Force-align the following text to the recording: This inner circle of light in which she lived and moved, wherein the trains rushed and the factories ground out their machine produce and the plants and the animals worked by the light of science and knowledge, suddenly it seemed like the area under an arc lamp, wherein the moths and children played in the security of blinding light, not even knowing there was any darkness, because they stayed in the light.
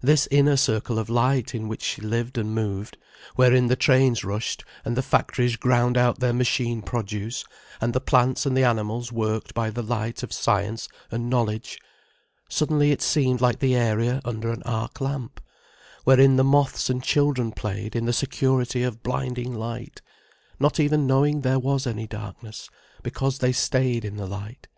This 0.00 0.26
inner 0.30 0.56
circle 0.56 0.98
of 0.98 1.10
light 1.10 1.54
in 1.54 1.68
which 1.68 1.82
she 1.82 2.00
lived 2.00 2.38
and 2.38 2.54
moved, 2.54 2.96
wherein 3.34 3.66
the 3.66 3.76
trains 3.76 4.24
rushed 4.24 4.64
and 4.86 4.96
the 4.96 5.02
factories 5.02 5.56
ground 5.56 5.98
out 5.98 6.18
their 6.18 6.32
machine 6.32 6.80
produce 6.80 7.44
and 7.78 7.92
the 7.92 8.00
plants 8.00 8.46
and 8.46 8.56
the 8.56 8.64
animals 8.64 9.12
worked 9.12 9.52
by 9.52 9.68
the 9.68 9.82
light 9.82 10.22
of 10.22 10.32
science 10.32 10.88
and 11.10 11.28
knowledge, 11.28 11.78
suddenly 12.48 12.90
it 12.90 13.02
seemed 13.02 13.42
like 13.42 13.58
the 13.58 13.76
area 13.76 14.22
under 14.24 14.50
an 14.50 14.62
arc 14.62 14.98
lamp, 15.02 15.42
wherein 16.04 16.36
the 16.36 16.42
moths 16.42 16.88
and 16.88 17.02
children 17.04 17.52
played 17.52 17.94
in 17.94 18.06
the 18.06 18.14
security 18.14 18.82
of 18.82 19.02
blinding 19.02 19.52
light, 19.52 20.00
not 20.58 20.80
even 20.80 21.06
knowing 21.06 21.42
there 21.42 21.58
was 21.58 21.86
any 21.86 22.06
darkness, 22.06 22.70
because 23.02 23.40
they 23.40 23.52
stayed 23.52 24.06
in 24.06 24.16
the 24.16 24.26
light. 24.26 24.68